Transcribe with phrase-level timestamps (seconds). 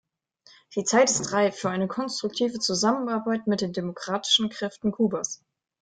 [0.73, 5.43] Die Zeit ist reif für eine konstruktive Zusammenarbeit mit den demokratischen Kräften Kubas.